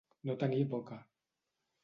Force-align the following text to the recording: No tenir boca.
No 0.29 0.35
tenir 0.43 0.63
boca. 0.71 0.99